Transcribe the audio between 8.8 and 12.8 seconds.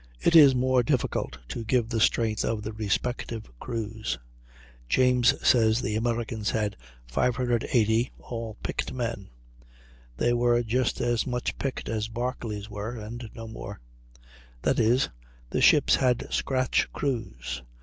men." They were just as much picked men as Barclay's